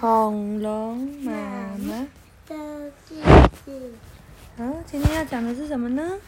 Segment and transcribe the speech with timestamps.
[0.00, 1.32] 恐龙妈
[1.78, 2.06] 妈
[2.46, 3.14] 的故
[3.64, 3.92] 事。
[4.56, 6.18] 好，今天要讲的是什么呢？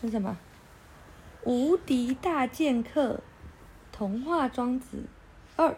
[0.00, 0.36] 是什么？
[1.44, 3.20] 无敌大剑客
[3.92, 5.04] 童话庄子
[5.56, 5.76] 二，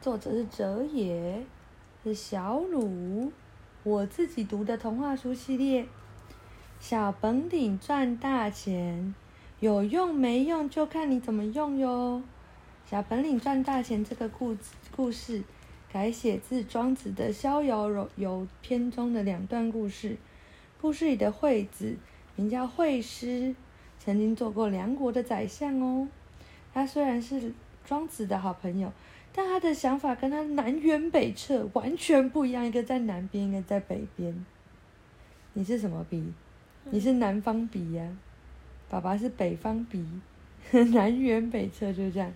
[0.00, 1.44] 作者是哲野，
[2.02, 3.32] 是小鲁。
[3.82, 5.86] 我自己读的童话书系列，
[6.80, 9.14] 小本领赚大钱，
[9.60, 12.22] 有用没用就看你怎么用哟。
[12.90, 14.56] 小本领赚大钱这个故
[14.90, 15.44] 故事，
[15.92, 20.16] 改写自庄子的《逍遥游》篇中的两段故事。
[20.80, 21.96] 故事里的惠子
[22.34, 23.54] 名叫惠施，
[24.00, 26.08] 曾经做过梁国的宰相哦。
[26.74, 27.52] 他虽然是
[27.84, 28.92] 庄子的好朋友，
[29.32, 32.66] 但他的想法跟他南辕北辙，完全不一样。
[32.66, 34.44] 一个在南边，一个在北边。
[35.52, 36.32] 你是什么鼻？
[36.90, 38.04] 你是南方鼻呀、
[38.88, 40.04] 爸爸是北方鼻，
[40.72, 42.32] 南辕北辙就这样。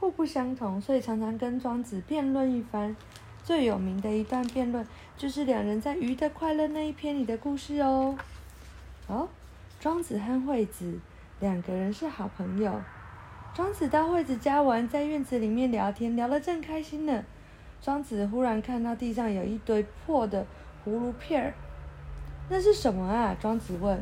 [0.00, 2.96] 互不相同，所以常常跟庄子辩论一番。
[3.44, 8.14] 最有名的一段辩论，就是两人在《鱼的快乐》那一篇里的故事哦。
[9.06, 9.26] 哦，
[9.80, 10.98] 庄子和惠子
[11.40, 12.78] 两个人是好朋友。
[13.54, 17.24] 庄子到惠子家玩，在院子里面聊天，聊得正开心呢。
[17.80, 20.44] 庄子忽然看到地上有一堆破的
[20.84, 21.54] 葫芦片儿，
[22.50, 23.34] 那是什么啊？
[23.40, 23.98] 庄子问。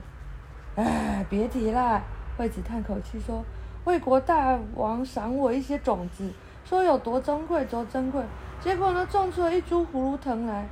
[0.74, 2.02] 哎，别提啦，
[2.36, 3.44] 惠子叹口气说。
[3.86, 6.28] 魏国大王赏我一些种子，
[6.64, 8.20] 说有多珍贵，多珍贵。
[8.60, 10.66] 结果呢，种出了一株葫芦藤来，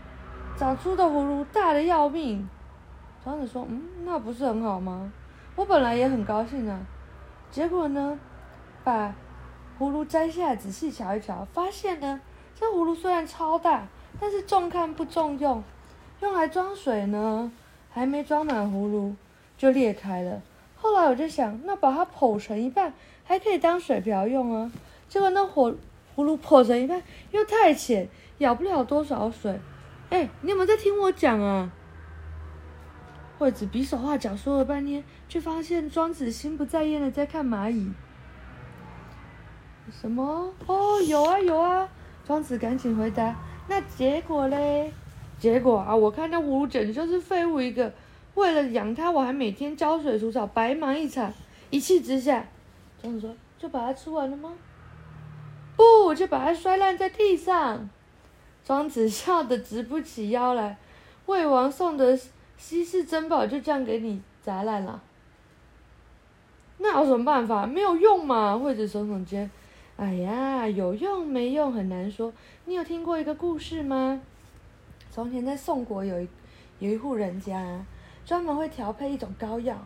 [0.58, 2.48] 长出的葫芦大的要命。
[3.22, 5.12] 庄子说：“嗯，那不是很好吗？
[5.54, 6.80] 我本来也很高兴啊。
[7.52, 8.18] 结果呢，
[8.82, 9.14] 把
[9.78, 12.20] 葫芦摘下来仔细瞧一瞧，发现呢，
[12.56, 13.86] 这葫芦虽然超大，
[14.18, 15.62] 但是重看不重用，
[16.20, 17.52] 用来装水呢，
[17.92, 19.14] 还没装满葫芦
[19.56, 20.42] 就裂开了。”
[20.84, 22.92] 后来我就想，那把它剖成一半，
[23.24, 24.70] 还可以当水瓢用啊。
[25.08, 25.74] 结果那火
[26.14, 29.58] 葫芦剖成一半又太浅，舀不了多少水。
[30.10, 31.72] 哎，你有没有在听我讲啊？
[33.38, 37.90] 惠子比手画脚说了半天，却发现庄子心不在焉的在看蚂蚁。
[39.90, 40.52] 什么？
[40.66, 41.88] 哦，有啊有啊。
[42.26, 43.34] 庄子赶紧回答。
[43.68, 44.92] 那结果嘞？
[45.38, 47.90] 结果啊，我看那葫芦简直就是废物一个。
[48.34, 51.32] 为了养它，我还每天浇水除草，白忙一场。
[51.70, 52.46] 一气之下，
[53.00, 54.54] 庄子说：“就把它吃完了吗？”
[55.76, 57.88] 不，就把它摔烂在地上。
[58.64, 60.76] 庄子笑得直不起腰来。
[61.26, 62.18] 魏王送的
[62.56, 65.02] 稀世珍宝就这样给你砸烂了，
[66.78, 67.66] 那有什么办法？
[67.66, 68.58] 没有用嘛。
[68.58, 69.50] 惠子耸耸肩
[69.96, 72.32] ：“哎呀，有用没用很难说。
[72.66, 74.20] 你有听过一个故事吗？
[75.10, 76.28] 从前在宋国有一
[76.78, 77.84] 有一户人家。”
[78.24, 79.76] 专门会调配一种膏药，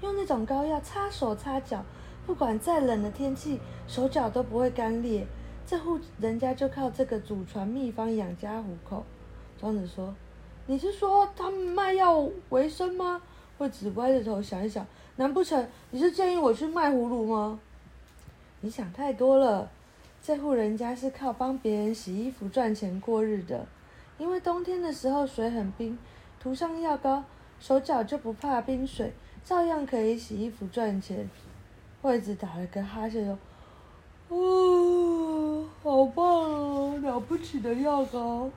[0.00, 1.84] 用那种膏药擦手擦脚，
[2.26, 5.26] 不管再冷的天气，手脚都不会干裂。
[5.66, 9.04] 这户人家就靠这个祖传秘方养家糊口。
[9.60, 10.14] 庄子说
[10.66, 13.22] ：“你是说他们卖药为生吗？”
[13.58, 14.84] 惠子歪着头想一想，
[15.16, 17.60] 难不成你是建议我去卖葫芦吗？
[18.60, 19.70] 你想太多了。
[20.22, 23.66] 这户人家是靠帮别人洗衣服赚钱过日的，
[24.18, 25.98] 因为冬天的时候水很冰，
[26.40, 27.22] 涂上药膏。
[27.62, 29.12] 手脚就不怕冰水，
[29.44, 31.30] 照样可以洗衣服赚钱。
[32.02, 33.38] 惠子打了个哈欠说
[34.36, 38.50] ：“哦，好棒哦，了不起的药膏。”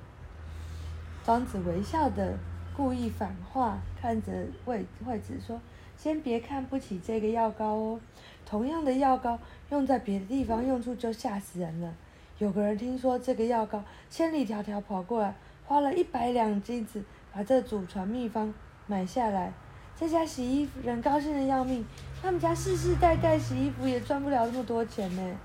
[1.23, 2.35] 庄子微笑的
[2.75, 4.31] 故意反话，看着
[4.65, 5.61] 惠惠子说
[5.95, 7.99] ：“先别看不起这个药膏哦，
[8.43, 9.37] 同样的药膏
[9.69, 11.93] 用在别的地方，用处就吓死人了。
[12.39, 15.35] 有个人听说这个药膏，千里迢迢跑过来，
[15.67, 18.51] 花了一百两金子，把这祖传秘方。”
[18.87, 19.51] 买下来，
[19.95, 21.83] 在家洗衣服人高兴的要命。
[22.21, 25.35] 他们家世世代代洗衣服也赚不了那么多钱呢。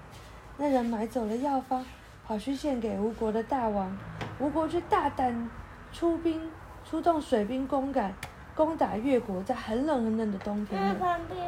[0.58, 1.84] 那人买走了药方，
[2.26, 3.96] 跑去献给吴国的大王。
[4.38, 5.50] 吴国却大胆
[5.90, 6.50] 出兵，
[6.84, 8.12] 出动水兵攻赶，
[8.54, 10.80] 攻打越国，在很冷很冷的冬天。
[10.80, 11.46] 在旁边。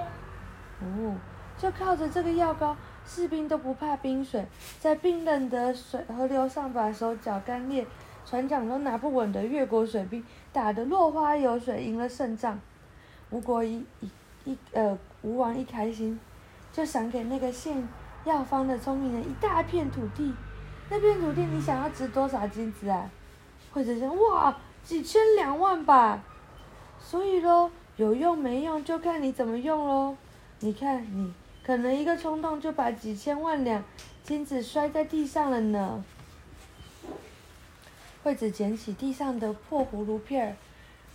[0.81, 1.15] 哦，
[1.59, 2.75] 就靠着这个药膏，
[3.07, 4.47] 士兵都不怕冰水，
[4.81, 7.87] 在冰冷的水河流上把手脚干裂。
[8.25, 12.59] 船桨都拿不稳的越国水兵打得落花有水，赢了胜仗。
[13.31, 14.11] 吴国一一
[14.45, 16.19] 一呃，吴王一开心，
[16.73, 17.87] 就赏给那个献
[18.25, 20.33] 药方的聪明人一大片土地。
[20.91, 23.11] 那片土地你想要值多少金子啊？
[23.73, 26.23] 惠子说：哇，几千两万吧。
[26.99, 30.17] 所以喽，有用没用就看你怎么用喽。
[30.61, 31.33] 你看你
[31.65, 33.83] 可能一个冲动就把几千万两
[34.23, 36.05] 金子摔在地上了呢。
[38.23, 40.57] 惠子捡起地上的破葫芦片儿，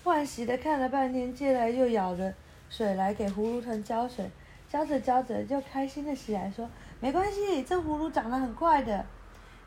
[0.04, 2.34] 惋惜的看了半天，接来又舀着
[2.70, 4.30] 水来给葫芦藤浇水，
[4.70, 6.70] 浇着浇着就开心的起来，说
[7.00, 9.06] ：“没关系，这葫芦长得很快的。”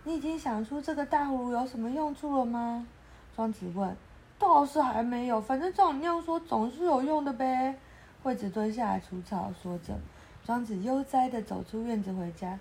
[0.05, 2.87] 你已经想出这个大葫芦有什么用处了吗？
[3.35, 3.97] 庄子问。
[4.39, 7.75] 倒是还没有，反正照你那样说，总是有用的呗。
[8.23, 9.99] 惠子蹲下来除草，说着。
[10.45, 12.59] 庄子悠哉的走出院子回家。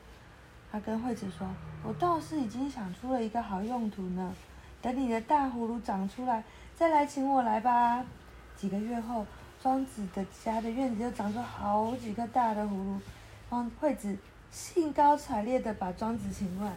[0.71, 1.47] 他跟惠子说
[1.83, 4.33] ：“我倒是已经想出了一个好用途呢。
[4.81, 6.43] 等你的大葫芦长出来，
[6.75, 8.05] 再来请我来吧。”
[8.55, 9.25] 几个月后，
[9.61, 12.99] 庄子的家的院子又长出好几个大的葫芦。
[13.49, 14.17] 庄惠子
[14.51, 16.73] 兴高采烈地把庄子请过来。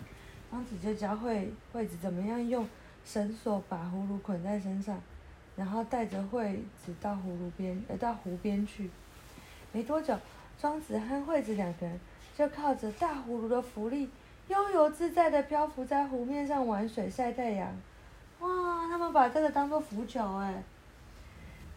[0.50, 2.69] 庄子就教会惠子怎么样用
[3.04, 5.00] 绳索把葫芦捆在身上，
[5.56, 8.90] 然后带着惠子到葫芦边，呃，到湖边去。
[9.72, 10.19] 没多久，
[10.60, 11.99] 庄子和惠子两个人
[12.37, 14.10] 就靠着大葫芦的浮力，
[14.49, 17.75] 悠游自在地漂浮在湖面上玩水、晒太阳。
[19.12, 20.62] 把这个当做浮球哎。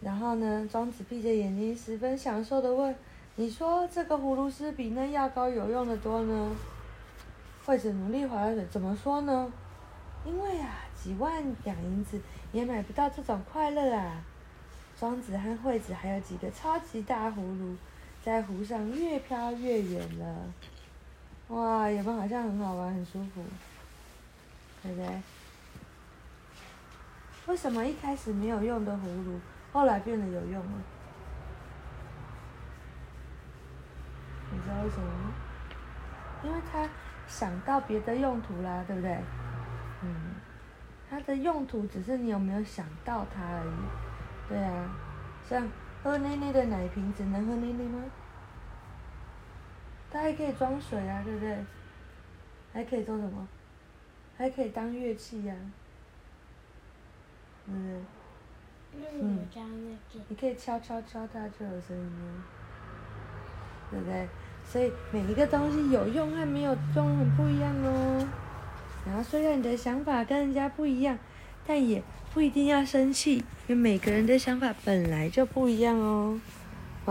[0.00, 2.94] 然后呢，庄子闭着眼睛，十分享受地问
[3.36, 6.50] ：“你说这个葫芦丝比那药膏有用的多呢？”
[7.64, 9.52] 惠子努力划水，怎么说呢？
[10.24, 12.20] 因为啊，几万两银子
[12.52, 14.22] 也买不到这种快乐啊！
[14.98, 17.76] 庄子和惠子还有几个超级大葫芦，
[18.22, 20.36] 在湖上越飘越远了。
[21.48, 23.42] 哇，有没有好像很好玩、很舒服？
[24.82, 25.06] 对不对？
[27.46, 29.40] 为什么一开始没有用的葫芦，
[29.72, 30.82] 后来变得有用了？
[34.52, 35.32] 你知道为什么吗？
[36.42, 36.88] 因为他
[37.26, 39.16] 想到别的用途啦，对不对？
[40.02, 40.34] 嗯，
[41.08, 44.90] 它的用途只是你有没有想到它而已，对啊，
[45.48, 45.68] 像
[46.02, 48.04] 喝奶奶的奶瓶只能喝奶奶吗？
[50.10, 51.64] 它还可以装水啊，对不对？
[52.72, 53.46] 还可以做什么？
[54.36, 55.54] 还可以当乐器呀、
[57.68, 58.04] 嗯，
[59.20, 59.38] 嗯，
[60.28, 62.10] 你可以敲敲敲它就有声音，
[63.90, 64.28] 对不对？
[64.64, 68.26] 所以每一个东西有用和没有用很不一样哦。
[69.06, 71.16] 然后虽然你的想法跟人家不一样，
[71.66, 72.02] 但也
[72.34, 76.40] 不一定要生气，因为每个人的想法本来就不一样哦。